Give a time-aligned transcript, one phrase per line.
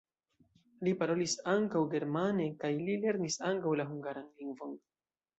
[0.85, 4.73] Li parolis ankaŭ germane kaj li lernis ankaŭ la hungaran lingvon.